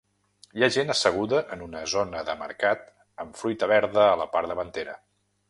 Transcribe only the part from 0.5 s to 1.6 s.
Hi ha gent asseguda